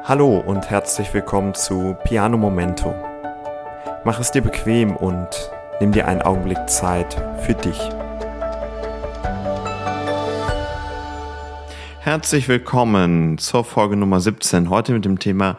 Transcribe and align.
Hallo 0.00 0.38
und 0.38 0.68
herzlich 0.68 1.14
willkommen 1.14 1.54
zu 1.54 1.96
Piano 2.04 2.36
Momento. 2.36 2.92
Mach 4.04 4.18
es 4.18 4.32
dir 4.32 4.42
bequem 4.42 4.96
und 4.96 5.28
nimm 5.80 5.92
dir 5.92 6.08
einen 6.08 6.22
Augenblick 6.22 6.68
Zeit 6.68 7.14
für 7.42 7.54
dich. 7.54 7.78
Herzlich 12.00 12.48
willkommen 12.48 13.38
zur 13.38 13.64
Folge 13.64 13.94
Nummer 13.94 14.18
17. 14.18 14.70
Heute 14.70 14.92
mit 14.92 15.04
dem 15.04 15.20
Thema 15.20 15.56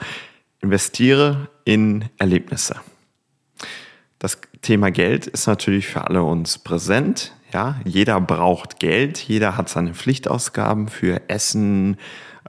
Investiere 0.60 1.48
in 1.64 2.10
Erlebnisse. 2.18 2.76
Das 4.20 4.40
Thema 4.62 4.92
Geld 4.92 5.28
ist 5.28 5.48
natürlich 5.48 5.88
für 5.88 6.06
alle 6.06 6.24
uns 6.24 6.58
präsent. 6.58 7.34
Ja, 7.54 7.80
jeder 7.86 8.20
braucht 8.20 8.80
Geld, 8.80 9.20
jeder 9.20 9.56
hat 9.56 9.70
seine 9.70 9.94
Pflichtausgaben 9.94 10.90
für 10.90 11.22
Essen, 11.30 11.98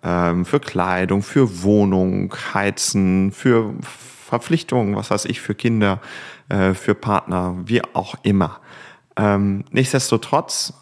ähm, 0.04 0.44
für 0.44 0.60
Kleidung, 0.60 1.22
für 1.22 1.62
Wohnung, 1.62 2.34
Heizen, 2.52 3.32
für 3.32 3.74
Verpflichtungen, 3.82 4.96
was 4.96 5.10
weiß 5.10 5.24
ich, 5.24 5.40
für 5.40 5.54
Kinder, 5.54 6.00
äh, 6.48 6.74
für 6.74 6.94
Partner, 6.94 7.56
wie 7.64 7.82
auch 7.94 8.14
immer. 8.22 8.60
Ähm, 9.16 9.64
nichtsdestotrotz 9.70 10.74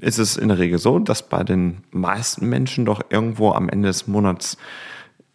ist 0.00 0.18
es 0.18 0.36
in 0.36 0.48
der 0.48 0.58
Regel 0.58 0.78
so, 0.78 0.98
dass 0.98 1.28
bei 1.28 1.44
den 1.44 1.78
meisten 1.90 2.48
Menschen 2.48 2.84
doch 2.84 3.00
irgendwo 3.10 3.52
am 3.52 3.68
Ende 3.68 3.88
des 3.88 4.06
Monats 4.06 4.56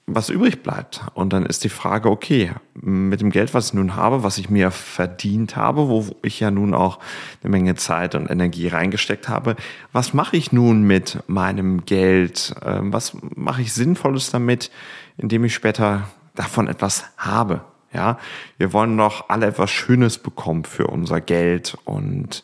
was 0.05 0.29
übrig 0.29 0.63
bleibt. 0.63 1.01
Und 1.13 1.31
dann 1.31 1.45
ist 1.45 1.63
die 1.63 1.69
Frage, 1.69 2.09
okay, 2.09 2.51
mit 2.73 3.21
dem 3.21 3.29
Geld, 3.29 3.53
was 3.53 3.67
ich 3.67 3.73
nun 3.73 3.95
habe, 3.95 4.23
was 4.23 4.37
ich 4.37 4.49
mir 4.49 4.69
verdient 4.71 5.55
habe, 5.55 5.87
wo 5.87 6.05
ich 6.21 6.39
ja 6.39 6.51
nun 6.51 6.73
auch 6.73 6.99
eine 7.41 7.51
Menge 7.51 7.75
Zeit 7.75 8.13
und 8.15 8.29
Energie 8.29 8.67
reingesteckt 8.67 9.29
habe, 9.29 9.55
was 9.93 10.13
mache 10.13 10.35
ich 10.35 10.51
nun 10.51 10.83
mit 10.83 11.19
meinem 11.27 11.85
Geld? 11.85 12.53
Ähm, 12.65 12.91
was 12.91 13.15
mache 13.35 13.61
ich 13.61 13.73
Sinnvolles 13.73 14.29
damit, 14.29 14.71
indem 15.17 15.45
ich 15.45 15.53
später 15.53 16.07
davon 16.35 16.67
etwas 16.67 17.05
habe? 17.17 17.61
Ja, 17.93 18.17
wir 18.57 18.73
wollen 18.73 18.97
doch 18.97 19.29
alle 19.29 19.45
etwas 19.45 19.69
Schönes 19.69 20.17
bekommen 20.17 20.65
für 20.65 20.87
unser 20.87 21.21
Geld 21.21 21.77
und 21.85 22.41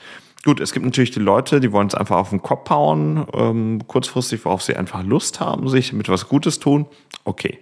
Gut, 0.49 0.61
es 0.61 0.73
gibt 0.73 0.83
natürlich 0.83 1.11
die 1.11 1.19
Leute, 1.19 1.59
die 1.59 1.71
wollen 1.71 1.85
es 1.85 1.93
einfach 1.93 2.17
auf 2.17 2.31
den 2.31 2.41
Kopf 2.41 2.71
hauen, 2.71 3.23
ähm, 3.35 3.81
kurzfristig, 3.85 4.43
worauf 4.45 4.63
sie 4.63 4.75
einfach 4.75 5.03
Lust 5.03 5.39
haben, 5.39 5.69
sich 5.69 5.93
mit 5.93 6.09
was 6.09 6.27
Gutes 6.27 6.57
tun. 6.57 6.87
Okay, 7.23 7.59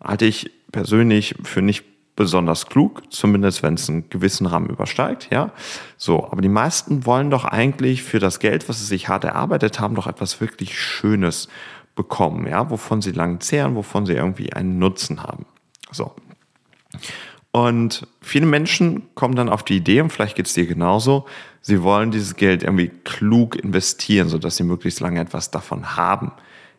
halte 0.00 0.26
ich 0.26 0.48
persönlich 0.70 1.34
für 1.42 1.60
nicht 1.60 1.82
besonders 2.14 2.66
klug, 2.66 3.02
zumindest 3.10 3.64
wenn 3.64 3.74
es 3.74 3.90
einen 3.90 4.08
gewissen 4.10 4.46
Rahmen 4.46 4.70
übersteigt, 4.70 5.26
ja. 5.32 5.50
So, 5.96 6.24
aber 6.30 6.40
die 6.40 6.48
meisten 6.48 7.04
wollen 7.04 7.30
doch 7.30 7.44
eigentlich 7.44 8.04
für 8.04 8.20
das 8.20 8.38
Geld, 8.38 8.68
was 8.68 8.78
sie 8.78 8.86
sich 8.86 9.08
hart 9.08 9.24
erarbeitet 9.24 9.80
haben, 9.80 9.96
doch 9.96 10.06
etwas 10.06 10.40
wirklich 10.40 10.78
Schönes 10.78 11.48
bekommen, 11.96 12.46
ja, 12.46 12.70
wovon 12.70 13.02
sie 13.02 13.10
lang 13.10 13.40
zehren, 13.40 13.74
wovon 13.74 14.06
sie 14.06 14.12
irgendwie 14.12 14.52
einen 14.52 14.78
Nutzen 14.78 15.24
haben. 15.24 15.46
So. 15.90 16.14
Und 17.50 18.06
viele 18.22 18.46
Menschen 18.46 19.12
kommen 19.16 19.34
dann 19.34 19.48
auf 19.48 19.64
die 19.64 19.78
Idee, 19.78 20.00
und 20.00 20.12
vielleicht 20.12 20.36
geht 20.36 20.46
es 20.46 20.54
dir 20.54 20.66
genauso, 20.66 21.26
sie 21.60 21.82
wollen 21.82 22.10
dieses 22.10 22.36
Geld 22.36 22.62
irgendwie 22.62 22.90
klug 23.04 23.56
investieren, 23.56 24.28
sodass 24.28 24.56
sie 24.56 24.64
möglichst 24.64 25.00
lange 25.00 25.20
etwas 25.20 25.50
davon 25.50 25.96
haben. 25.96 26.32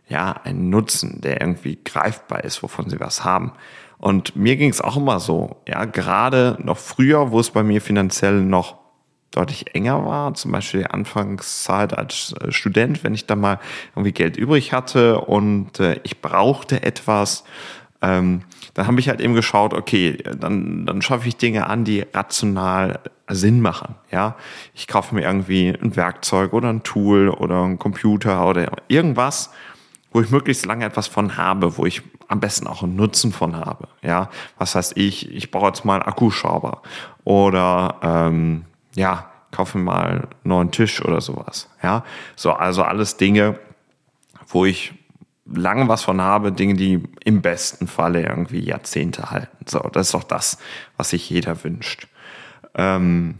Ja, 0.08 0.34
einen 0.44 0.70
Nutzen, 0.70 1.22
der 1.22 1.42
irgendwie 1.42 1.80
greifbar 1.84 2.44
ist, 2.44 2.62
wovon 2.64 2.90
sie 2.90 3.00
was 3.00 3.24
haben. 3.24 3.54
Und 3.98 4.36
mir 4.36 4.58
ging 4.58 4.70
es 4.70 4.82
auch 4.82 4.98
immer 4.98 5.20
so, 5.20 5.58
ja, 5.68 5.86
gerade 5.86 6.58
noch 6.62 6.78
früher, 6.78 7.32
wo 7.32 7.40
es 7.40 7.52
bei 7.52 7.64
mir 7.64 7.82
finanziell 7.82 8.42
noch 8.42 8.82
deutlich 9.30 9.74
enger 9.74 10.06
war, 10.06 10.34
zum 10.34 10.52
Beispiel 10.52 10.82
die 10.82 10.90
Anfangszeit 10.90 11.98
als 11.98 12.34
äh, 12.42 12.52
Student, 12.52 13.04
wenn 13.04 13.14
ich 13.14 13.28
da 13.28 13.36
mal 13.36 13.60
irgendwie 13.96 14.12
Geld 14.12 14.38
übrig 14.38 14.74
hatte 14.74 15.22
und 15.22 15.80
äh, 15.80 16.00
ich 16.04 16.20
brauchte 16.20 16.84
etwas, 16.84 17.46
ähm, 18.02 18.42
dann 18.74 18.88
habe 18.88 19.00
ich 19.00 19.10
halt 19.10 19.22
eben 19.22 19.36
geschaut, 19.36 19.74
okay, 19.74 20.18
dann, 20.38 20.86
dann 20.86 21.02
schaffe 21.02 21.28
ich 21.28 21.38
Dinge 21.38 21.68
an, 21.68 21.86
die 21.86 22.06
rational 22.14 23.00
Sinn 23.36 23.62
machen. 23.62 23.96
Ja, 24.12 24.36
ich 24.74 24.88
kaufe 24.88 25.16
mir 25.16 25.22
irgendwie 25.22 25.70
ein 25.70 25.96
Werkzeug 25.96 26.54
oder 26.54 26.70
ein 26.70 26.84
Tool 26.84 27.30
oder 27.30 27.64
ein 27.64 27.80
Computer 27.80 28.48
oder 28.48 28.72
irgendwas, 28.88 29.52
wo 30.12 30.22
ich 30.22 30.30
möglichst 30.30 30.66
lange 30.66 30.86
etwas 30.86 31.08
von 31.08 31.38
habe, 31.38 31.78
wo 31.78 31.86
ich 31.86 32.02
am 32.28 32.40
besten 32.40 32.68
auch 32.68 32.84
einen 32.84 32.96
Nutzen 32.96 33.32
von 33.32 33.56
habe. 33.56 33.88
Ja, 34.02 34.30
was 34.58 34.76
heißt 34.76 34.98
ich? 34.98 35.34
Ich 35.34 35.52
brauche 35.52 35.68
jetzt 35.68 35.86
mal 35.86 35.96
einen 35.96 36.04
Akkuschrauber 36.04 36.82
oder 37.24 37.96
ähm, 38.02 38.66
ja, 38.96 39.30
kaufe 39.52 39.78
mir 39.78 39.84
mal 39.86 40.10
einen 40.10 40.28
neuen 40.44 40.72
Tisch 40.72 41.04
oder 41.04 41.22
sowas. 41.22 41.70
Ja, 41.84 42.04
so 42.36 42.52
also 42.54 42.84
alles 42.84 43.18
Dinge, 43.18 43.60
wo 44.48 44.66
ich 44.66 44.94
lange 45.46 45.88
was 45.88 46.04
von 46.04 46.22
habe, 46.22 46.52
Dinge, 46.52 46.76
die 46.76 47.04
im 47.24 47.42
besten 47.42 47.88
Falle 47.88 48.24
irgendwie 48.24 48.60
Jahrzehnte 48.60 49.32
halten. 49.32 49.66
So, 49.66 49.80
das 49.92 50.08
ist 50.08 50.14
doch 50.14 50.24
das, 50.24 50.58
was 50.98 51.10
sich 51.10 51.30
jeder 51.30 51.64
wünscht. 51.64 52.08
Ähm, 52.76 53.40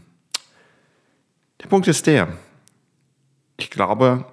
der 1.62 1.68
Punkt 1.68 1.86
ist 1.88 2.06
der, 2.06 2.28
ich 3.56 3.70
glaube, 3.70 4.24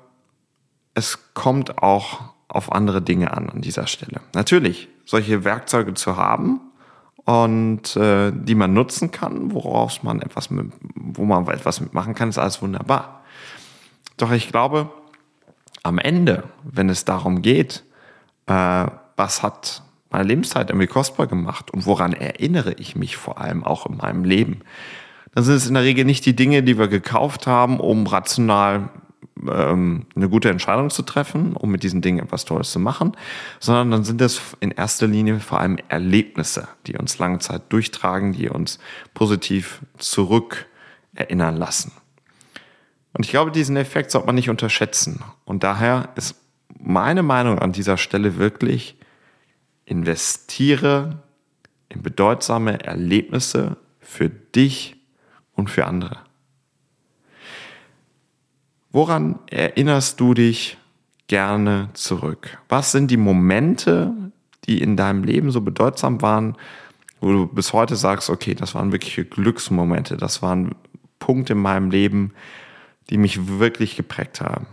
es 0.93 1.33
kommt 1.33 1.77
auch 1.77 2.33
auf 2.47 2.71
andere 2.71 3.01
Dinge 3.01 3.31
an 3.31 3.49
an 3.49 3.61
dieser 3.61 3.87
Stelle. 3.87 4.21
Natürlich, 4.33 4.87
solche 5.05 5.43
Werkzeuge 5.43 5.93
zu 5.93 6.17
haben 6.17 6.59
und 7.25 7.95
äh, 7.95 8.31
die 8.33 8.55
man 8.55 8.73
nutzen 8.73 9.11
kann, 9.11 9.53
woraus 9.53 10.01
man 10.03 10.21
etwas 10.21 10.49
mit, 10.49 10.71
wo 10.95 11.25
man 11.25 11.47
etwas 11.47 11.79
mitmachen 11.79 12.15
kann, 12.15 12.29
ist 12.29 12.39
alles 12.39 12.61
wunderbar. 12.61 13.23
Doch 14.17 14.31
ich 14.31 14.49
glaube, 14.49 14.91
am 15.83 15.99
Ende, 15.99 16.43
wenn 16.63 16.89
es 16.89 17.05
darum 17.05 17.41
geht, 17.41 17.83
äh, 18.47 18.87
was 19.15 19.43
hat 19.43 19.83
meine 20.09 20.27
Lebenszeit 20.27 20.69
irgendwie 20.69 20.87
kostbar 20.87 21.27
gemacht 21.27 21.71
und 21.71 21.85
woran 21.85 22.13
erinnere 22.13 22.73
ich 22.73 22.95
mich 22.95 23.17
vor 23.17 23.39
allem 23.39 23.63
auch 23.63 23.85
in 23.85 23.97
meinem 23.97 24.23
Leben, 24.23 24.61
dann 25.33 25.43
sind 25.43 25.55
es 25.55 25.67
in 25.67 25.75
der 25.75 25.83
Regel 25.83 26.05
nicht 26.05 26.25
die 26.25 26.35
Dinge, 26.35 26.63
die 26.63 26.77
wir 26.77 26.87
gekauft 26.87 27.45
haben, 27.45 27.79
um 27.79 28.07
rational 28.07 28.89
ähm, 29.47 30.05
eine 30.15 30.29
gute 30.29 30.49
Entscheidung 30.49 30.89
zu 30.89 31.03
treffen, 31.03 31.55
um 31.55 31.71
mit 31.71 31.83
diesen 31.83 32.01
Dingen 32.01 32.19
etwas 32.19 32.45
Tolles 32.45 32.71
zu 32.71 32.79
machen, 32.79 33.15
sondern 33.59 33.91
dann 33.91 34.03
sind 34.03 34.21
es 34.21 34.41
in 34.59 34.71
erster 34.71 35.07
Linie 35.07 35.39
vor 35.39 35.59
allem 35.59 35.77
Erlebnisse, 35.87 36.67
die 36.87 36.97
uns 36.97 37.19
lange 37.19 37.39
Zeit 37.39 37.63
durchtragen, 37.69 38.33
die 38.33 38.49
uns 38.49 38.79
positiv 39.13 39.81
zurück 39.97 40.65
erinnern 41.13 41.57
lassen. 41.57 41.91
Und 43.13 43.25
ich 43.25 43.31
glaube, 43.31 43.51
diesen 43.51 43.75
Effekt 43.75 44.11
sollte 44.11 44.27
man 44.27 44.35
nicht 44.35 44.49
unterschätzen. 44.49 45.23
Und 45.45 45.63
daher 45.63 46.09
ist 46.15 46.35
meine 46.79 47.23
Meinung 47.23 47.59
an 47.59 47.71
dieser 47.71 47.97
Stelle 47.97 48.37
wirklich, 48.37 48.98
investiere 49.89 51.23
in 51.89 52.03
bedeutsame 52.03 52.83
Erlebnisse 52.85 53.77
für 53.99 54.29
dich 54.29 54.95
und 55.55 55.69
für 55.69 55.85
andere. 55.85 56.19
Woran 58.91 59.39
erinnerst 59.47 60.19
du 60.19 60.33
dich 60.33 60.77
gerne 61.27 61.89
zurück? 61.93 62.59
Was 62.69 62.91
sind 62.91 63.09
die 63.11 63.17
Momente, 63.17 64.13
die 64.65 64.81
in 64.81 64.95
deinem 64.95 65.23
Leben 65.23 65.51
so 65.51 65.61
bedeutsam 65.61 66.21
waren, 66.21 66.55
wo 67.19 67.31
du 67.31 67.47
bis 67.47 67.73
heute 67.73 67.95
sagst, 67.95 68.29
okay, 68.29 68.53
das 68.53 68.75
waren 68.75 68.91
wirkliche 68.91 69.25
Glücksmomente, 69.25 70.17
das 70.17 70.41
waren 70.41 70.75
Punkte 71.17 71.53
in 71.53 71.59
meinem 71.59 71.89
Leben, 71.89 72.33
die 73.09 73.17
mich 73.17 73.47
wirklich 73.59 73.95
geprägt 73.95 74.39
haben. 74.39 74.67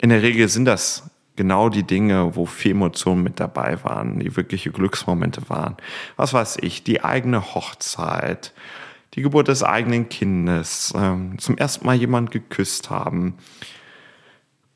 In 0.00 0.08
der 0.08 0.22
Regel 0.22 0.48
sind 0.48 0.64
das 0.64 1.10
genau 1.36 1.68
die 1.68 1.82
Dinge, 1.82 2.34
wo 2.34 2.46
viel 2.46 2.72
Emotionen 2.72 3.22
mit 3.22 3.40
dabei 3.40 3.82
waren, 3.84 4.18
die 4.18 4.36
wirkliche 4.36 4.70
Glücksmomente 4.70 5.48
waren. 5.48 5.76
Was 6.16 6.32
weiß 6.32 6.58
ich, 6.62 6.82
die 6.82 7.04
eigene 7.04 7.54
Hochzeit, 7.54 8.52
die 9.14 9.22
Geburt 9.22 9.48
des 9.48 9.62
eigenen 9.62 10.08
Kindes, 10.08 10.92
ähm, 10.96 11.38
zum 11.38 11.56
ersten 11.56 11.86
Mal 11.86 11.96
jemand 11.96 12.30
geküsst 12.30 12.90
haben. 12.90 13.34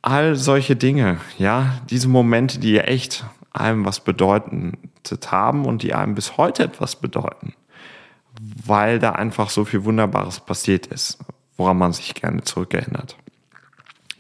All 0.03 0.37
solche 0.37 0.77
Dinge, 0.77 1.19
ja, 1.39 1.81
diese 1.91 2.09
Momente, 2.09 2.59
die 2.59 2.79
echt 2.79 3.25
einem 3.53 3.85
was 3.85 4.01
bedeutet 4.01 5.33
haben 5.33 5.67
und 5.67 5.83
die 5.83 5.95
einem 5.95 6.15
bis 6.15 6.37
heute 6.37 6.63
etwas 6.63 6.97
bedeuten, 6.97 7.55
weil 8.65 8.99
da 8.99 9.13
einfach 9.13 9.51
so 9.51 9.65
viel 9.65 9.85
Wunderbares 9.85 10.41
passiert 10.41 10.87
ist 10.87 11.19
woran 11.61 11.77
man 11.77 11.93
sich 11.93 12.15
gerne 12.15 12.43
zurückerinnert. 12.43 13.17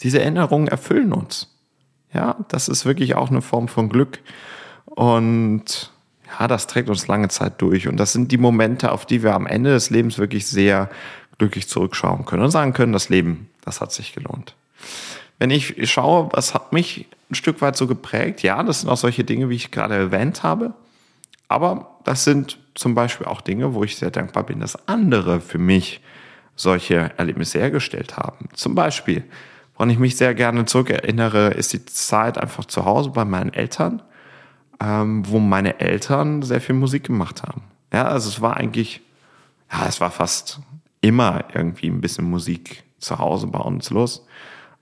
Diese 0.03 0.21
Erinnerungen 0.21 0.69
erfüllen 0.69 1.13
uns. 1.13 1.49
Ja, 2.13 2.37
das 2.49 2.69
ist 2.69 2.85
wirklich 2.85 3.15
auch 3.15 3.31
eine 3.31 3.43
Form 3.43 3.69
von 3.69 3.89
Glück. 3.89 4.19
Und 4.87 5.93
ja, 6.39 6.49
das 6.49 6.67
trägt 6.67 6.89
uns 6.89 7.07
lange 7.07 7.29
Zeit 7.29 7.61
durch. 7.63 7.89
Und 7.89 7.97
das 7.97 8.13
sind 8.13 8.33
die 8.33 8.39
Momente, 8.39 8.93
auf 8.93 9.07
die 9.07 9.23
wir 9.23 9.35
am 9.35 9.47
Ende 9.47 9.71
des 9.71 9.91
Lebens 9.91 10.19
wirklich 10.19 10.47
sehr 10.47 10.91
glücklich 11.39 11.69
zurückschauen 11.69 12.25
können 12.27 12.43
und 12.43 12.51
sagen 12.51 12.73
können, 12.73 12.93
das 12.93 13.09
Leben, 13.09 13.49
das 13.65 13.81
hat 13.81 13.93
sich 13.93 14.13
gelohnt. 14.13 14.55
Wenn 15.39 15.51
ich 15.51 15.91
schaue, 15.91 16.29
was 16.33 16.55
hat 16.55 16.73
mich 16.73 17.07
ein 17.31 17.35
Stück 17.35 17.63
weit 17.63 17.77
so 17.77 17.87
geprägt, 17.87 18.43
ja, 18.43 18.63
das 18.63 18.81
sind 18.81 18.91
auch 18.91 18.97
solche 18.97 19.25
Dinge, 19.25 19.49
wie 19.49 19.55
ich 19.55 19.71
gerade 19.71 19.95
erwähnt 19.95 20.43
habe. 20.43 20.75
Aber 21.49 21.99
das 22.05 22.25
sind 22.25 22.59
zum 22.75 22.95
Beispiel 22.95 23.27
auch 23.27 23.41
Dinge, 23.41 23.75
wo 23.75 23.83
ich 23.83 23.97
sehr 23.97 24.11
dankbar 24.11 24.45
bin, 24.45 24.61
dass 24.61 24.87
andere 24.87 25.41
für 25.41 25.59
mich 25.59 26.01
solche 26.57 27.11
Erlebnisse 27.17 27.59
hergestellt 27.59 28.17
haben. 28.17 28.49
Zum 28.53 28.75
Beispiel, 28.75 29.25
woran 29.81 29.89
ich 29.89 29.99
mich 29.99 30.19
sehr 30.19 30.35
gerne 30.35 30.67
zurückerinnere, 30.67 31.53
ist 31.53 31.73
die 31.73 31.83
Zeit 31.87 32.37
einfach 32.37 32.67
zu 32.67 32.85
Hause 32.85 33.09
bei 33.09 33.25
meinen 33.25 33.55
Eltern. 33.55 34.03
ähm, 34.79 35.23
wo 35.27 35.39
meine 35.39 35.81
Eltern 35.81 36.43
sehr 36.43 36.61
viel 36.61 36.75
Musik 36.75 37.05
gemacht 37.05 37.43
haben. 37.43 37.63
Ja, 37.93 38.05
also 38.05 38.29
es 38.29 38.43
war 38.43 38.59
eigentlich, 38.59 39.01
ja, 39.73 39.87
es 39.89 40.01
war 40.03 40.11
fast 40.11 40.61
immer 41.01 41.45
irgendwie 41.55 41.89
ein 41.89 42.01
bisschen 42.03 42.29
Musik 42.29 42.83
zu 42.99 43.19
Hause 43.19 43.47
bei 43.47 43.59
uns 43.59 43.91
los. 43.91 44.27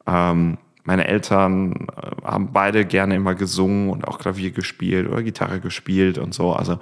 Ähm, 0.06 0.58
meine 0.82 1.06
Eltern 1.06 1.86
äh, 1.96 2.24
haben 2.24 2.52
beide 2.52 2.84
gerne 2.84 3.14
immer 3.14 3.34
gesungen 3.36 3.90
und 3.90 4.06
auch 4.06 4.18
Klavier 4.18 4.50
gespielt 4.50 5.08
oder 5.08 5.22
Gitarre 5.22 5.60
gespielt 5.60 6.18
und 6.18 6.34
so. 6.34 6.52
Also 6.52 6.78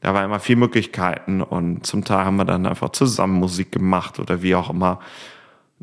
da 0.00 0.14
war 0.14 0.24
immer 0.24 0.40
viel 0.40 0.56
Möglichkeiten 0.56 1.42
und 1.42 1.86
zum 1.86 2.04
Teil 2.04 2.24
haben 2.24 2.36
wir 2.36 2.44
dann 2.44 2.66
einfach 2.66 2.90
zusammen 2.90 3.38
Musik 3.38 3.70
gemacht 3.70 4.18
oder 4.18 4.42
wie 4.42 4.56
auch 4.56 4.70
immer. 4.70 4.98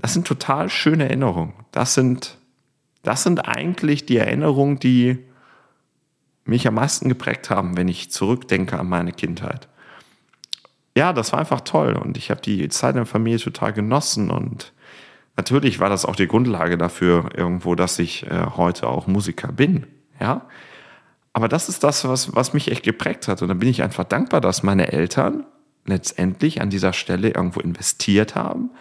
Das 0.01 0.13
sind 0.13 0.27
total 0.27 0.69
schöne 0.69 1.05
Erinnerungen. 1.05 1.53
Das 1.71 1.93
sind, 1.93 2.37
das 3.03 3.23
sind 3.23 3.39
eigentlich 3.47 4.05
die 4.05 4.17
Erinnerungen, 4.17 4.79
die 4.79 5.19
mich 6.45 6.67
am 6.67 6.75
meisten 6.75 7.09
geprägt 7.09 7.49
haben, 7.49 7.77
wenn 7.77 7.87
ich 7.87 8.11
zurückdenke 8.11 8.79
an 8.79 8.89
meine 8.89 9.11
Kindheit 9.11 9.69
ja, 10.99 11.13
das 11.13 11.31
war 11.31 11.39
einfach 11.39 11.61
toll 11.61 11.93
und 11.93 12.17
ich 12.17 12.29
habe 12.29 12.41
die 12.41 12.67
Zeit 12.67 12.91
in 12.91 12.97
der 12.97 13.05
Familie 13.05 13.39
total 13.39 13.71
genossen 13.71 14.29
und 14.29 14.73
natürlich 15.37 15.79
war 15.79 15.87
das 15.89 16.05
auch 16.05 16.15
die 16.15 16.27
Grundlage 16.27 16.77
dafür 16.77 17.29
irgendwo, 17.35 17.73
dass 17.75 17.99
ich 17.99 18.25
äh, 18.27 18.47
heute 18.57 18.87
auch 18.87 19.07
Musiker 19.07 19.51
bin, 19.51 19.87
ja. 20.19 20.45
Aber 21.31 21.47
das 21.47 21.69
ist 21.69 21.85
das, 21.85 22.05
was, 22.05 22.35
was 22.35 22.53
mich 22.53 22.69
echt 22.69 22.83
geprägt 22.83 23.29
hat 23.29 23.41
und 23.41 23.47
da 23.47 23.53
bin 23.53 23.69
ich 23.69 23.81
einfach 23.81 24.03
dankbar, 24.03 24.41
dass 24.41 24.61
meine 24.61 24.91
Eltern 24.91 25.45
letztendlich 25.85 26.59
an 26.59 26.69
dieser 26.69 26.91
Stelle 26.91 27.29
irgendwo 27.29 27.61
investiert 27.61 28.35
haben. 28.35 28.71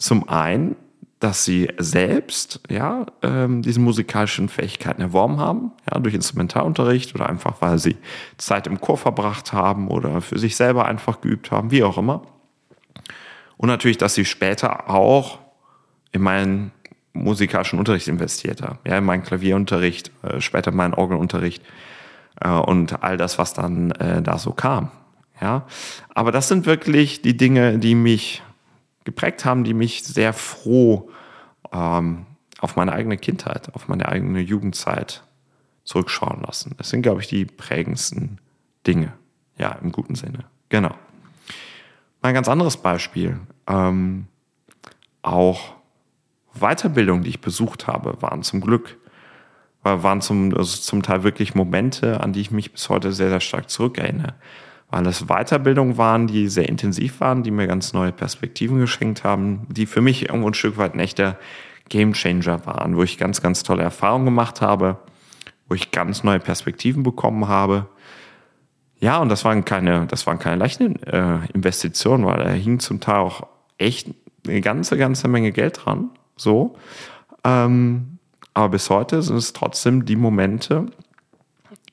Zum 0.00 0.28
einen 0.28 0.74
dass 1.20 1.44
sie 1.44 1.68
selbst 1.76 2.60
ja 2.70 3.04
ähm, 3.22 3.60
diese 3.60 3.78
musikalischen 3.78 4.48
Fähigkeiten 4.48 5.02
erworben 5.02 5.38
haben, 5.38 5.72
ja 5.92 6.00
durch 6.00 6.14
Instrumentalunterricht 6.14 7.14
oder 7.14 7.28
einfach 7.28 7.60
weil 7.60 7.78
sie 7.78 7.96
Zeit 8.38 8.66
im 8.66 8.80
Chor 8.80 8.96
verbracht 8.96 9.52
haben 9.52 9.88
oder 9.88 10.22
für 10.22 10.38
sich 10.38 10.56
selber 10.56 10.86
einfach 10.86 11.20
geübt 11.20 11.50
haben, 11.50 11.70
wie 11.70 11.84
auch 11.84 11.98
immer. 11.98 12.22
Und 13.58 13.68
natürlich, 13.68 13.98
dass 13.98 14.14
sie 14.14 14.24
später 14.24 14.88
auch 14.88 15.38
in 16.12 16.22
meinen 16.22 16.72
musikalischen 17.12 17.78
Unterricht 17.78 18.08
investiert 18.08 18.62
haben, 18.62 18.78
ja 18.86 18.96
in 18.96 19.04
meinen 19.04 19.22
Klavierunterricht, 19.22 20.10
äh, 20.22 20.40
später 20.40 20.72
meinen 20.72 20.94
Orgelunterricht 20.94 21.62
äh, 22.40 22.48
und 22.48 23.02
all 23.02 23.18
das, 23.18 23.38
was 23.38 23.52
dann 23.52 23.90
äh, 23.92 24.22
da 24.22 24.38
so 24.38 24.52
kam. 24.52 24.90
Ja, 25.38 25.66
aber 26.14 26.32
das 26.32 26.48
sind 26.48 26.64
wirklich 26.64 27.20
die 27.20 27.36
Dinge, 27.36 27.78
die 27.78 27.94
mich 27.94 28.42
geprägt 29.04 29.44
haben, 29.44 29.64
die 29.64 29.74
mich 29.74 30.04
sehr 30.04 30.32
froh 30.32 31.10
ähm, 31.72 32.26
auf 32.60 32.76
meine 32.76 32.92
eigene 32.92 33.16
Kindheit, 33.16 33.74
auf 33.74 33.88
meine 33.88 34.08
eigene 34.08 34.40
Jugendzeit 34.40 35.22
zurückschauen 35.84 36.42
lassen. 36.42 36.74
Das 36.76 36.90
sind, 36.90 37.02
glaube 37.02 37.20
ich, 37.20 37.28
die 37.28 37.44
prägendsten 37.44 38.38
Dinge. 38.86 39.12
Ja, 39.58 39.72
im 39.82 39.92
guten 39.92 40.14
Sinne. 40.14 40.44
Genau. 40.68 40.94
Ein 42.22 42.34
ganz 42.34 42.48
anderes 42.48 42.76
Beispiel. 42.76 43.38
Ähm, 43.66 44.26
auch 45.22 45.74
Weiterbildungen, 46.54 47.24
die 47.24 47.30
ich 47.30 47.40
besucht 47.40 47.86
habe, 47.86 48.20
waren 48.20 48.42
zum 48.42 48.60
Glück, 48.60 48.98
waren 49.82 50.20
zum, 50.20 50.54
also 50.54 50.76
zum 50.76 51.02
Teil 51.02 51.22
wirklich 51.22 51.54
Momente, 51.54 52.20
an 52.20 52.32
die 52.32 52.40
ich 52.40 52.50
mich 52.50 52.72
bis 52.72 52.88
heute 52.90 53.12
sehr, 53.12 53.30
sehr 53.30 53.40
stark 53.40 53.70
zurückerinnere 53.70 54.34
weil 54.90 55.06
es 55.06 55.26
Weiterbildungen 55.26 55.96
waren, 55.96 56.26
die 56.26 56.48
sehr 56.48 56.68
intensiv 56.68 57.20
waren, 57.20 57.42
die 57.42 57.50
mir 57.50 57.66
ganz 57.66 57.92
neue 57.92 58.12
Perspektiven 58.12 58.78
geschenkt 58.78 59.24
haben, 59.24 59.66
die 59.68 59.86
für 59.86 60.00
mich 60.00 60.28
irgendwo 60.28 60.48
ein 60.48 60.54
Stück 60.54 60.76
weit 60.76 60.94
ein 60.94 61.00
echter 61.00 61.38
Gamechanger 61.88 62.66
waren, 62.66 62.96
wo 62.96 63.02
ich 63.02 63.18
ganz, 63.18 63.40
ganz 63.42 63.62
tolle 63.62 63.82
Erfahrungen 63.82 64.24
gemacht 64.24 64.60
habe, 64.60 64.98
wo 65.68 65.74
ich 65.74 65.90
ganz 65.90 66.24
neue 66.24 66.40
Perspektiven 66.40 67.02
bekommen 67.02 67.48
habe. 67.48 67.86
Ja, 68.98 69.18
und 69.18 69.28
das 69.28 69.44
waren 69.44 69.64
keine, 69.64 70.06
das 70.06 70.26
waren 70.26 70.38
keine 70.38 70.56
leichten 70.56 71.02
äh, 71.04 71.38
Investitionen, 71.54 72.26
weil 72.26 72.44
da 72.44 72.50
hing 72.50 72.80
zum 72.80 73.00
Teil 73.00 73.16
auch 73.16 73.46
echt 73.78 74.08
eine 74.46 74.60
ganze, 74.60 74.96
ganze 74.96 75.28
Menge 75.28 75.52
Geld 75.52 75.80
dran. 75.84 76.10
So. 76.36 76.76
Ähm, 77.44 78.18
aber 78.52 78.70
bis 78.70 78.90
heute 78.90 79.22
sind 79.22 79.36
es 79.36 79.52
trotzdem 79.52 80.04
die 80.04 80.16
Momente, 80.16 80.86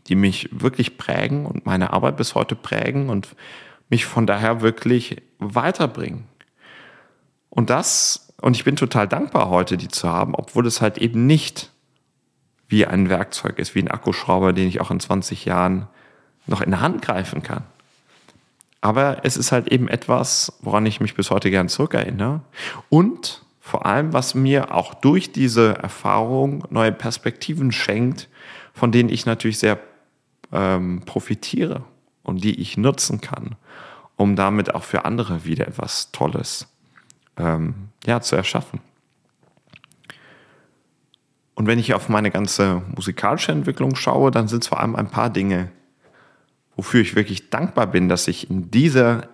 die 0.07 0.15
mich 0.15 0.49
wirklich 0.51 0.97
prägen 0.97 1.45
und 1.45 1.65
meine 1.65 1.93
Arbeit 1.93 2.17
bis 2.17 2.35
heute 2.35 2.55
prägen 2.55 3.09
und 3.09 3.35
mich 3.89 4.05
von 4.05 4.27
daher 4.27 4.61
wirklich 4.61 5.21
weiterbringen. 5.39 6.25
Und 7.49 7.69
das, 7.69 8.33
und 8.41 8.55
ich 8.55 8.63
bin 8.63 8.75
total 8.75 9.07
dankbar 9.07 9.49
heute, 9.49 9.77
die 9.77 9.87
zu 9.87 10.09
haben, 10.09 10.35
obwohl 10.35 10.67
es 10.67 10.81
halt 10.81 10.97
eben 10.97 11.25
nicht 11.25 11.71
wie 12.67 12.85
ein 12.85 13.09
Werkzeug 13.09 13.59
ist, 13.59 13.75
wie 13.75 13.79
ein 13.79 13.91
Akkuschrauber, 13.91 14.53
den 14.53 14.67
ich 14.67 14.81
auch 14.81 14.91
in 14.91 14.99
20 14.99 15.45
Jahren 15.45 15.87
noch 16.45 16.61
in 16.61 16.71
der 16.71 16.81
Hand 16.81 17.01
greifen 17.01 17.43
kann. 17.43 17.63
Aber 18.81 19.19
es 19.23 19.37
ist 19.37 19.51
halt 19.51 19.69
eben 19.69 19.87
etwas, 19.87 20.59
woran 20.61 20.85
ich 20.85 20.99
mich 20.99 21.15
bis 21.15 21.31
heute 21.31 21.49
gern 21.49 21.69
zurückerinnere. 21.69 22.41
Und 22.89 23.41
vor 23.59 23.85
allem, 23.85 24.13
was 24.13 24.35
mir 24.35 24.73
auch 24.73 24.93
durch 24.93 25.31
diese 25.31 25.77
Erfahrung 25.77 26.63
neue 26.69 26.91
Perspektiven 26.91 27.71
schenkt, 27.71 28.29
von 28.73 28.91
denen 28.91 29.09
ich 29.09 29.25
natürlich 29.25 29.59
sehr 29.59 29.79
ähm, 30.51 31.01
profitiere 31.05 31.83
und 32.23 32.43
die 32.43 32.59
ich 32.59 32.77
nutzen 32.77 33.21
kann, 33.21 33.55
um 34.15 34.35
damit 34.35 34.75
auch 34.75 34.83
für 34.83 35.05
andere 35.05 35.45
wieder 35.45 35.67
etwas 35.67 36.11
Tolles 36.11 36.67
ähm, 37.37 37.89
ja, 38.05 38.21
zu 38.21 38.35
erschaffen. 38.35 38.79
Und 41.55 41.65
wenn 41.65 41.79
ich 41.79 41.93
auf 41.93 42.07
meine 42.07 42.29
ganze 42.29 42.83
musikalische 42.95 43.51
Entwicklung 43.51 43.95
schaue, 43.95 44.29
dann 44.29 44.47
sind 44.47 44.63
es 44.63 44.67
vor 44.67 44.79
allem 44.79 44.95
ein 44.95 45.09
paar 45.09 45.31
Dinge, 45.31 45.71
wofür 46.75 47.01
ich 47.01 47.15
wirklich 47.15 47.49
dankbar 47.49 47.87
bin, 47.87 48.09
dass 48.09 48.27
ich 48.27 48.49
in 48.49 48.69
diese 48.69 49.29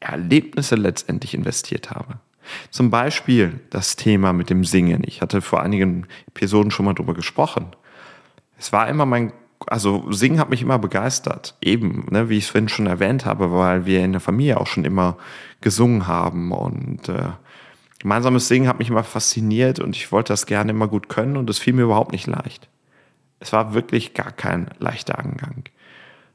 Erlebnisse 0.00 0.74
letztendlich 0.74 1.32
investiert 1.32 1.90
habe. 1.90 2.18
Zum 2.70 2.90
Beispiel 2.90 3.60
das 3.70 3.96
Thema 3.96 4.32
mit 4.32 4.50
dem 4.50 4.64
Singen. 4.64 5.02
Ich 5.06 5.22
hatte 5.22 5.40
vor 5.40 5.62
einigen 5.62 6.06
Episoden 6.26 6.70
schon 6.70 6.84
mal 6.84 6.94
darüber 6.94 7.14
gesprochen. 7.14 7.68
Es 8.58 8.72
war 8.72 8.88
immer 8.88 9.06
mein 9.06 9.32
also 9.72 10.12
Singen 10.12 10.38
hat 10.38 10.50
mich 10.50 10.60
immer 10.60 10.78
begeistert. 10.78 11.56
Eben, 11.62 12.06
ne, 12.10 12.28
wie 12.28 12.36
ich 12.36 12.44
es 12.44 12.50
vorhin 12.50 12.68
schon 12.68 12.86
erwähnt 12.86 13.24
habe, 13.24 13.52
weil 13.52 13.86
wir 13.86 14.04
in 14.04 14.12
der 14.12 14.20
Familie 14.20 14.60
auch 14.60 14.66
schon 14.66 14.84
immer 14.84 15.16
gesungen 15.62 16.06
haben 16.06 16.52
und 16.52 17.08
äh, 17.08 17.30
gemeinsames 17.98 18.48
Singen 18.48 18.68
hat 18.68 18.78
mich 18.78 18.90
immer 18.90 19.02
fasziniert 19.02 19.80
und 19.80 19.96
ich 19.96 20.12
wollte 20.12 20.34
das 20.34 20.44
gerne 20.44 20.72
immer 20.72 20.88
gut 20.88 21.08
können 21.08 21.38
und 21.38 21.48
es 21.48 21.58
fiel 21.58 21.72
mir 21.72 21.84
überhaupt 21.84 22.12
nicht 22.12 22.26
leicht. 22.26 22.68
Es 23.40 23.54
war 23.54 23.72
wirklich 23.72 24.12
gar 24.12 24.30
kein 24.30 24.70
leichter 24.78 25.18
Angang. 25.18 25.64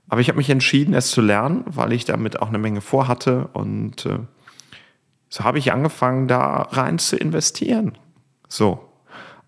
Aber 0.09 0.19
ich 0.19 0.29
habe 0.29 0.37
mich 0.37 0.49
entschieden, 0.49 0.95
es 0.95 1.11
zu 1.11 1.21
lernen, 1.21 1.63
weil 1.67 1.93
ich 1.93 2.05
damit 2.05 2.41
auch 2.41 2.47
eine 2.47 2.57
Menge 2.57 2.81
vorhatte 2.81 3.49
und 3.53 4.07
äh, 4.07 4.17
so 5.29 5.43
habe 5.43 5.59
ich 5.59 5.71
angefangen, 5.71 6.27
da 6.27 6.63
rein 6.71 6.97
zu 6.97 7.17
investieren. 7.17 7.99
So. 8.47 8.89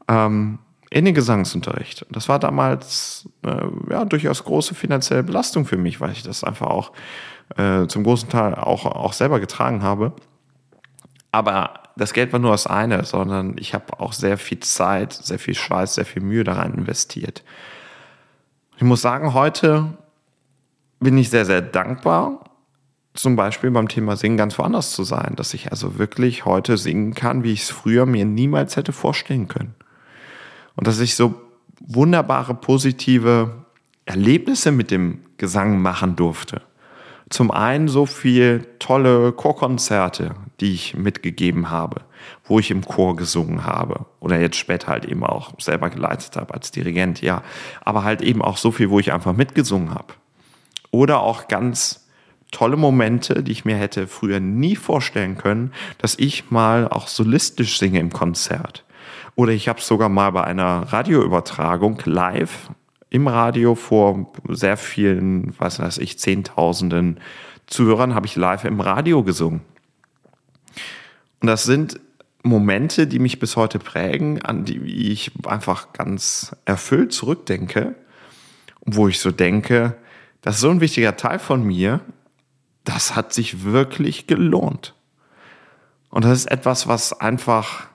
Ähm, 0.08 0.60
in 0.90 1.06
den 1.06 1.14
Gesangsunterricht. 1.14 2.06
Das 2.10 2.30
war 2.30 2.40
damals 2.40 3.30
äh, 3.46 3.92
ja 3.92 4.06
durchaus 4.06 4.44
große 4.44 4.74
finanzielle 4.74 5.24
Belastung 5.24 5.66
für 5.66 5.78
mich, 5.78 6.02
weil 6.02 6.12
ich 6.12 6.24
das 6.24 6.44
einfach 6.44 6.68
auch 6.68 6.92
äh, 7.58 7.86
zum 7.88 8.04
großen 8.04 8.30
Teil 8.30 8.56
auch, 8.56 8.86
auch 8.86 9.14
selber 9.14 9.40
getragen 9.40 9.84
habe. 9.84 10.14
Aber 11.32 11.84
das 11.96 12.14
Geld 12.14 12.34
war 12.34 12.40
nur 12.40 12.52
das 12.52 12.66
eine, 12.66 13.04
sondern 13.06 13.56
ich 13.60 13.74
habe 13.76 14.00
auch 14.00 14.14
sehr 14.14 14.38
viel 14.38 14.62
Zeit, 14.62 15.14
sehr 15.14 15.38
viel 15.38 15.54
Schweiß, 15.54 15.96
sehr 15.96 16.06
viel 16.06 16.24
Mühe 16.24 16.44
daran 16.44 16.74
investiert. 16.74 17.44
Ich 18.78 18.84
muss 18.84 19.02
sagen, 19.02 19.34
heute 19.34 19.98
bin 21.00 21.18
ich 21.18 21.30
sehr, 21.30 21.46
sehr 21.46 21.62
dankbar, 21.62 22.46
zum 23.14 23.36
Beispiel 23.36 23.70
beim 23.70 23.90
Thema 23.90 24.16
Singen 24.16 24.38
ganz 24.38 24.58
woanders 24.58 24.92
zu 24.92 25.04
sein, 25.04 25.34
dass 25.36 25.54
ich 25.54 25.72
also 25.72 26.00
wirklich 26.00 26.46
heute 26.46 26.78
singen 26.78 27.14
kann, 27.14 27.44
wie 27.44 27.54
ich 27.54 27.64
es 27.64 27.70
früher 27.70 28.06
mir 28.06 28.26
niemals 28.26 28.76
hätte 28.76 28.94
vorstellen 28.94 29.48
können 29.48 29.76
und 30.80 30.88
dass 30.88 31.02
ich 31.02 31.16
so 31.16 31.36
wunderbare 31.82 32.54
positive 32.54 33.66
Erlebnisse 34.06 34.72
mit 34.72 34.92
dem 34.92 35.20
Gesang 35.36 35.82
machen 35.82 36.16
durfte. 36.16 36.62
Zum 37.30 37.52
einen 37.52 37.90
so 37.90 38.06
viel 38.06 38.66
tolle 38.80 39.34
Chorkonzerte, 39.34 40.36
die 40.62 40.72
ich 40.72 40.96
mitgegeben 40.96 41.70
habe, 41.70 42.04
wo 42.46 42.60
ich 42.60 42.72
im 42.72 42.86
Chor 42.86 43.18
gesungen 43.18 43.66
habe 43.66 44.06
oder 44.22 44.40
jetzt 44.40 44.56
später 44.56 44.88
halt 44.88 45.04
eben 45.04 45.26
auch 45.26 45.52
selber 45.60 45.90
geleitet 45.90 46.38
habe 46.38 46.54
als 46.54 46.72
Dirigent, 46.72 47.22
ja, 47.22 47.44
aber 47.82 48.06
halt 48.06 48.22
eben 48.22 48.42
auch 48.42 48.56
so 48.56 48.72
viel, 48.72 48.90
wo 48.90 49.02
ich 49.02 49.12
einfach 49.12 49.34
mitgesungen 49.34 49.94
habe. 49.94 50.14
Oder 50.92 51.20
auch 51.20 51.50
ganz 51.50 52.08
tolle 52.52 52.78
Momente, 52.78 53.44
die 53.44 53.52
ich 53.52 53.66
mir 53.66 53.76
hätte 53.76 54.08
früher 54.08 54.40
nie 54.40 54.78
vorstellen 54.78 55.38
können, 55.38 55.74
dass 55.98 56.18
ich 56.18 56.52
mal 56.52 56.88
auch 56.88 57.10
solistisch 57.10 57.78
singe 57.80 58.00
im 58.00 58.14
Konzert. 58.14 58.86
Oder 59.40 59.54
ich 59.54 59.70
habe 59.70 59.80
es 59.80 59.88
sogar 59.88 60.10
mal 60.10 60.32
bei 60.32 60.44
einer 60.44 60.92
Radioübertragung 60.92 62.02
live 62.04 62.72
im 63.10 63.26
Radio 63.26 63.74
vor 63.74 64.30
sehr 64.50 64.76
vielen, 64.76 65.58
was 65.58 65.80
weiß 65.80 66.00
ich, 66.00 66.20
Zehntausenden 66.20 67.22
Zuhörern 67.66 68.16
habe 68.16 68.26
ich 68.26 68.36
live 68.36 68.66
im 68.66 68.82
Radio 68.82 69.24
gesungen. 69.24 69.62
Und 71.40 71.48
das 71.48 71.64
sind 71.64 72.02
Momente, 72.44 73.08
die 73.08 73.20
mich 73.20 73.40
bis 73.40 73.56
heute 73.56 73.80
prägen, 73.80 74.42
an 74.42 74.66
die 74.66 75.10
ich 75.10 75.32
einfach 75.48 75.94
ganz 75.94 76.54
erfüllt 76.66 77.14
zurückdenke. 77.14 77.96
wo 78.84 79.08
ich 79.08 79.22
so 79.22 79.32
denke, 79.32 79.96
das 80.42 80.56
ist 80.56 80.62
so 80.62 80.70
ein 80.70 80.82
wichtiger 80.82 81.16
Teil 81.16 81.40
von 81.40 81.64
mir, 81.64 82.02
das 82.84 83.16
hat 83.16 83.32
sich 83.32 83.64
wirklich 83.64 84.28
gelohnt. 84.28 84.96
Und 86.10 86.26
das 86.26 86.40
ist 86.40 86.52
etwas, 86.52 86.90
was 86.90 87.18
einfach, 87.22 87.88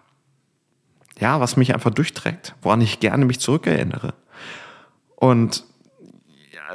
ja, 1.19 1.41
was 1.41 1.57
mich 1.57 1.75
einfach 1.75 1.91
durchträgt, 1.91 2.55
woran 2.63 2.81
ich 2.81 3.01
gerne 3.01 3.25
mich 3.25 3.41
zurückerinnere. 3.41 4.15
Und 5.17 5.65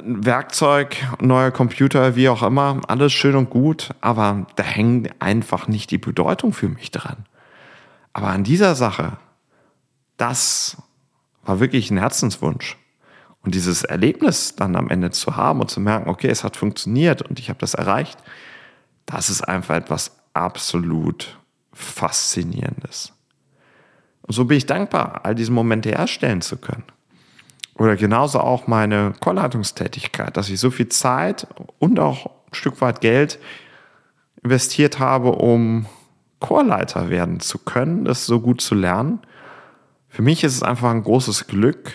Werkzeug, 0.01 0.97
neuer 1.19 1.51
Computer, 1.51 2.15
wie 2.15 2.29
auch 2.29 2.43
immer, 2.43 2.81
alles 2.87 3.11
schön 3.11 3.35
und 3.35 3.49
gut, 3.49 3.89
aber 4.01 4.47
da 4.55 4.63
hängt 4.63 5.21
einfach 5.21 5.67
nicht 5.67 5.91
die 5.91 5.97
Bedeutung 5.97 6.53
für 6.53 6.69
mich 6.69 6.91
dran. 6.91 7.25
Aber 8.13 8.27
an 8.27 8.43
dieser 8.43 8.75
Sache, 8.75 9.17
das 10.17 10.77
war 11.43 11.59
wirklich 11.59 11.91
ein 11.91 11.97
Herzenswunsch. 11.97 12.77
Und 13.41 13.55
dieses 13.55 13.83
Erlebnis 13.83 14.55
dann 14.55 14.75
am 14.75 14.89
Ende 14.89 15.11
zu 15.11 15.35
haben 15.35 15.61
und 15.61 15.69
zu 15.69 15.79
merken, 15.79 16.09
okay, 16.09 16.27
es 16.27 16.43
hat 16.43 16.57
funktioniert 16.57 17.21
und 17.21 17.39
ich 17.39 17.49
habe 17.49 17.59
das 17.59 17.73
erreicht, 17.73 18.19
das 19.05 19.29
ist 19.29 19.41
einfach 19.41 19.75
etwas 19.75 20.11
absolut 20.33 21.39
Faszinierendes. 21.73 23.13
Und 24.29 24.35
so 24.35 24.45
bin 24.45 24.57
ich 24.57 24.67
dankbar, 24.67 25.21
all 25.23 25.33
diese 25.33 25.51
Momente 25.51 25.89
herstellen 25.89 26.41
zu 26.41 26.57
können. 26.57 26.83
Oder 27.73 27.95
genauso 27.95 28.39
auch 28.41 28.67
meine 28.67 29.13
Chorleitungstätigkeit, 29.21 30.37
dass 30.37 30.49
ich 30.49 30.59
so 30.59 30.69
viel 30.69 30.87
Zeit 30.87 31.47
und 31.79 31.99
auch 31.99 32.27
ein 32.27 32.53
Stück 32.53 32.79
weit 32.79 33.01
Geld 33.01 33.39
investiert 34.43 34.99
habe, 34.99 35.31
um 35.31 35.87
Chorleiter 36.39 37.09
werden 37.09 37.39
zu 37.39 37.57
können, 37.57 38.05
das 38.05 38.27
so 38.27 38.39
gut 38.39 38.61
zu 38.61 38.75
lernen. 38.75 39.19
Für 40.09 40.21
mich 40.21 40.43
ist 40.43 40.53
es 40.53 40.61
einfach 40.61 40.91
ein 40.91 41.01
großes 41.01 41.47
Glück, 41.47 41.93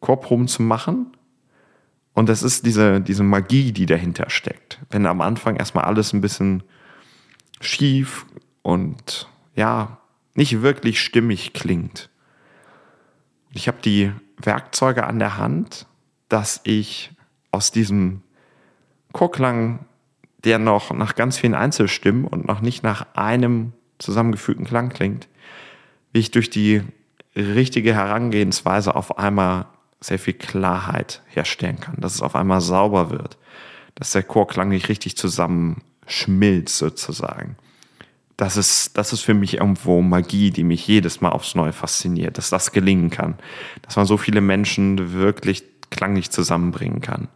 Chorproben 0.00 0.48
zu 0.48 0.64
machen. 0.64 1.16
Und 2.12 2.28
das 2.28 2.42
ist 2.42 2.66
diese, 2.66 3.00
diese 3.00 3.22
Magie, 3.22 3.70
die 3.70 3.86
dahinter 3.86 4.30
steckt. 4.30 4.80
Wenn 4.90 5.06
am 5.06 5.20
Anfang 5.20 5.54
erstmal 5.54 5.84
alles 5.84 6.12
ein 6.12 6.20
bisschen 6.20 6.64
schief 7.60 8.26
und 8.62 9.28
ja, 9.54 9.98
nicht 10.34 10.62
wirklich 10.62 11.00
stimmig 11.00 11.52
klingt. 11.52 12.10
Ich 13.52 13.68
habe 13.68 13.78
die 13.82 14.12
Werkzeuge 14.36 15.06
an 15.06 15.18
der 15.18 15.38
Hand, 15.38 15.86
dass 16.28 16.60
ich 16.64 17.12
aus 17.52 17.70
diesem 17.70 18.22
Chorklang, 19.12 19.86
der 20.42 20.58
noch 20.58 20.92
nach 20.92 21.14
ganz 21.14 21.38
vielen 21.38 21.54
Einzelstimmen 21.54 22.24
und 22.24 22.46
noch 22.46 22.60
nicht 22.60 22.82
nach 22.82 23.06
einem 23.14 23.72
zusammengefügten 23.98 24.66
Klang 24.66 24.88
klingt, 24.88 25.28
wie 26.12 26.18
ich 26.18 26.32
durch 26.32 26.50
die 26.50 26.82
richtige 27.36 27.94
Herangehensweise 27.94 28.94
auf 28.94 29.18
einmal 29.18 29.66
sehr 30.00 30.18
viel 30.18 30.34
Klarheit 30.34 31.22
herstellen 31.28 31.80
kann, 31.80 31.96
dass 31.98 32.14
es 32.14 32.22
auf 32.22 32.34
einmal 32.34 32.60
sauber 32.60 33.10
wird, 33.10 33.38
dass 33.94 34.12
der 34.12 34.24
Chorklang 34.24 34.68
nicht 34.68 34.88
richtig 34.88 35.16
zusammenschmilzt 35.16 36.76
sozusagen 36.76 37.56
das 38.36 38.56
ist, 38.56 38.98
das 38.98 39.12
ist 39.12 39.20
für 39.20 39.34
mich 39.34 39.54
irgendwo 39.54 40.02
Magie, 40.02 40.50
die 40.50 40.64
mich 40.64 40.86
jedes 40.86 41.20
Mal 41.20 41.30
aufs 41.30 41.54
Neue 41.54 41.72
fasziniert, 41.72 42.36
dass 42.38 42.50
das 42.50 42.72
gelingen 42.72 43.10
kann, 43.10 43.38
dass 43.82 43.96
man 43.96 44.06
so 44.06 44.16
viele 44.16 44.40
Menschen 44.40 45.12
wirklich 45.12 45.64
klanglich 45.90 46.30
zusammenbringen 46.30 47.00
kann. 47.00 47.28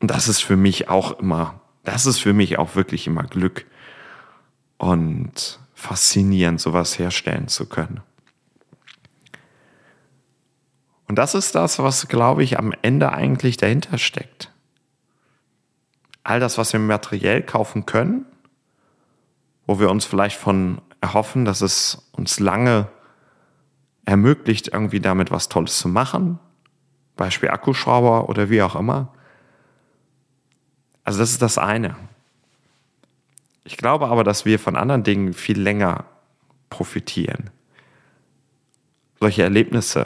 Und 0.00 0.10
das 0.10 0.28
ist 0.28 0.40
für 0.40 0.56
mich 0.56 0.88
auch 0.88 1.18
immer, 1.20 1.60
das 1.84 2.06
ist 2.06 2.18
für 2.18 2.32
mich 2.32 2.58
auch 2.58 2.74
wirklich 2.74 3.06
immer 3.06 3.24
Glück 3.24 3.66
und 4.78 5.60
faszinierend, 5.74 6.60
sowas 6.60 6.98
herstellen 6.98 7.48
zu 7.48 7.68
können. 7.68 8.00
Und 11.06 11.16
das 11.16 11.34
ist 11.34 11.54
das, 11.54 11.78
was, 11.78 12.08
glaube 12.08 12.42
ich, 12.42 12.58
am 12.58 12.72
Ende 12.80 13.12
eigentlich 13.12 13.58
dahinter 13.58 13.98
steckt. 13.98 14.50
All 16.24 16.40
das, 16.40 16.56
was 16.56 16.72
wir 16.72 16.80
materiell 16.80 17.42
kaufen 17.42 17.84
können, 17.84 18.24
wo 19.72 19.80
wir 19.80 19.90
uns 19.90 20.04
vielleicht 20.04 20.36
von 20.36 20.82
erhoffen, 21.00 21.46
dass 21.46 21.62
es 21.62 22.10
uns 22.12 22.38
lange 22.40 22.88
ermöglicht, 24.04 24.68
irgendwie 24.68 25.00
damit 25.00 25.30
was 25.30 25.48
Tolles 25.48 25.78
zu 25.78 25.88
machen. 25.88 26.38
Beispiel 27.16 27.48
Akkuschrauber 27.48 28.28
oder 28.28 28.50
wie 28.50 28.60
auch 28.60 28.76
immer. 28.76 29.14
Also 31.04 31.20
das 31.20 31.30
ist 31.30 31.40
das 31.40 31.56
eine. 31.56 31.96
Ich 33.64 33.78
glaube 33.78 34.08
aber, 34.08 34.24
dass 34.24 34.44
wir 34.44 34.58
von 34.58 34.76
anderen 34.76 35.04
Dingen 35.04 35.32
viel 35.32 35.58
länger 35.58 36.04
profitieren. 36.68 37.48
Solche 39.20 39.42
Erlebnisse, 39.42 40.04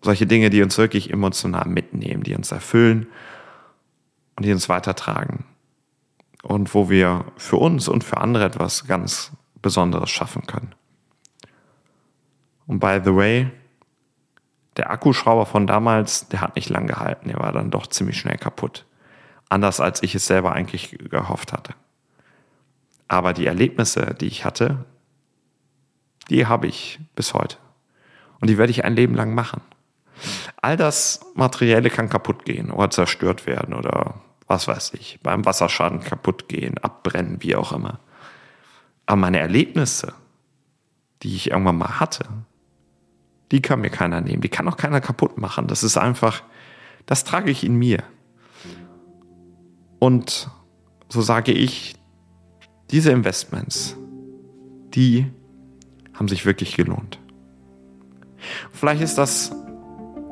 solche 0.00 0.26
Dinge, 0.26 0.48
die 0.48 0.62
uns 0.62 0.78
wirklich 0.78 1.10
emotional 1.10 1.68
mitnehmen, 1.68 2.22
die 2.22 2.34
uns 2.34 2.52
erfüllen 2.52 3.06
und 4.36 4.46
die 4.46 4.52
uns 4.52 4.70
weitertragen 4.70 5.44
und 6.42 6.74
wo 6.74 6.88
wir 6.88 7.24
für 7.36 7.56
uns 7.56 7.88
und 7.88 8.04
für 8.04 8.18
andere 8.18 8.44
etwas 8.44 8.86
ganz 8.86 9.32
Besonderes 9.60 10.10
schaffen 10.10 10.46
können. 10.46 10.74
Und 12.66 12.80
by 12.80 13.00
the 13.04 13.14
way, 13.14 13.50
der 14.76 14.90
Akkuschrauber 14.90 15.46
von 15.46 15.66
damals, 15.66 16.28
der 16.28 16.40
hat 16.40 16.54
nicht 16.54 16.68
lang 16.68 16.86
gehalten, 16.86 17.28
der 17.28 17.38
war 17.38 17.52
dann 17.52 17.70
doch 17.70 17.86
ziemlich 17.86 18.18
schnell 18.18 18.36
kaputt. 18.36 18.86
Anders 19.48 19.80
als 19.80 20.02
ich 20.02 20.14
es 20.14 20.26
selber 20.26 20.52
eigentlich 20.52 20.96
gehofft 21.10 21.52
hatte. 21.52 21.74
Aber 23.08 23.32
die 23.32 23.46
Erlebnisse, 23.46 24.14
die 24.14 24.26
ich 24.26 24.44
hatte, 24.44 24.84
die 26.28 26.46
habe 26.46 26.66
ich 26.66 27.00
bis 27.16 27.34
heute. 27.34 27.56
Und 28.40 28.48
die 28.48 28.58
werde 28.58 28.70
ich 28.70 28.84
ein 28.84 28.94
Leben 28.94 29.14
lang 29.14 29.34
machen. 29.34 29.62
All 30.60 30.76
das 30.76 31.20
Materielle 31.34 31.90
kann 31.90 32.10
kaputt 32.10 32.44
gehen 32.44 32.70
oder 32.70 32.90
zerstört 32.90 33.46
werden 33.46 33.74
oder 33.74 34.20
was 34.48 34.66
weiß 34.66 34.94
ich, 34.94 35.20
beim 35.22 35.44
Wasserschaden 35.44 36.00
kaputt 36.00 36.48
gehen, 36.48 36.78
abbrennen, 36.78 37.42
wie 37.42 37.54
auch 37.54 37.72
immer. 37.72 38.00
Aber 39.06 39.16
meine 39.16 39.38
Erlebnisse, 39.38 40.14
die 41.22 41.36
ich 41.36 41.50
irgendwann 41.50 41.78
mal 41.78 42.00
hatte, 42.00 42.24
die 43.52 43.62
kann 43.62 43.80
mir 43.80 43.90
keiner 43.90 44.20
nehmen, 44.20 44.40
die 44.40 44.48
kann 44.48 44.68
auch 44.68 44.76
keiner 44.76 45.00
kaputt 45.00 45.38
machen. 45.38 45.66
Das 45.66 45.82
ist 45.82 45.96
einfach, 45.96 46.42
das 47.06 47.24
trage 47.24 47.50
ich 47.50 47.64
in 47.64 47.76
mir. 47.76 48.02
Und 49.98 50.50
so 51.08 51.22
sage 51.22 51.52
ich, 51.52 51.96
diese 52.90 53.12
Investments, 53.12 53.96
die 54.94 55.30
haben 56.14 56.28
sich 56.28 56.46
wirklich 56.46 56.74
gelohnt. 56.74 57.18
Vielleicht 58.72 59.02
ist 59.02 59.18
das 59.18 59.52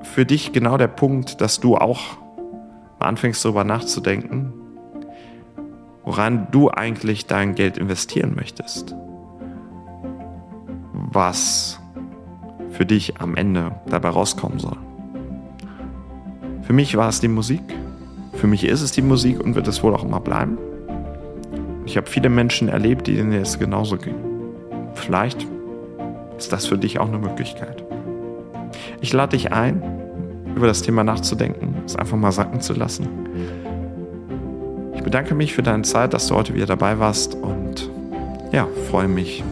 für 0.03 0.25
dich 0.25 0.53
genau 0.53 0.79
der 0.79 0.89
Punkt, 0.89 1.41
dass 1.41 1.61
du 1.61 1.77
auch 1.77 2.19
anfängst 2.99 3.45
darüber 3.45 3.65
nachzudenken, 3.65 4.53
woran 6.05 6.49
du 6.51 6.71
eigentlich 6.71 7.27
dein 7.27 7.55
Geld 7.55 7.79
investieren 7.79 8.35
möchtest. 8.35 8.95
Was 10.93 11.81
für 12.71 12.87
dich 12.87 13.21
am 13.21 13.37
Ende 13.37 13.73
dabei 13.87 14.11
rauskommen 14.11 14.59
soll. 14.59 14.77
Für 16.63 16.73
mich 16.73 16.97
war 16.97 17.09
es 17.09 17.21
die 17.21 17.29
Musik. 17.29 17.63
Für 18.35 18.47
mich 18.47 18.65
ist 18.65 18.83
es 18.83 18.93
die 18.93 19.03
Musik 19.03 19.41
und 19.41 19.55
wird 19.55 19.67
es 19.69 19.83
wohl 19.83 19.95
auch 19.95 20.05
immer 20.05 20.21
bleiben. 20.21 20.59
Ich 21.87 21.97
habe 21.97 22.07
viele 22.07 22.29
Menschen 22.29 22.69
erlebt, 22.69 23.07
denen 23.07 23.33
es 23.33 23.59
genauso 23.59 23.97
ging. 23.97 24.17
Vielleicht 24.95 25.47
ist 26.37 26.53
das 26.53 26.67
für 26.67 26.77
dich 26.77 26.99
auch 26.99 27.09
eine 27.09 27.19
Möglichkeit. 27.19 27.85
Ich 29.01 29.13
lade 29.13 29.37
dich 29.37 29.53
ein, 29.53 29.83
über 30.55 30.67
das 30.67 30.83
Thema 30.83 31.05
nachzudenken, 31.05 31.76
es 31.87 31.97
einfach 31.97 32.17
mal 32.17 32.33
sacken 32.33 32.61
zu 32.61 32.75
lassen. 32.75 33.09
Ich 34.95 35.03
bedanke 35.03 35.35
mich 35.35 35.55
für 35.55 35.63
deine 35.63 35.83
Zeit, 35.83 36.15
dass 36.15 36.27
du 36.27 36.35
heute 36.35 36.55
wieder 36.55 36.67
dabei 36.67 36.99
warst 36.99 37.35
und 37.35 37.91
ja, 38.53 38.67
freue 38.91 39.09
mich 39.09 39.43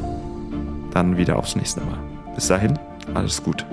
dann 0.92 1.16
wieder 1.16 1.36
aufs 1.36 1.56
nächste 1.56 1.80
Mal. 1.80 1.98
Bis 2.34 2.48
dahin, 2.48 2.78
alles 3.14 3.42
Gute. 3.42 3.64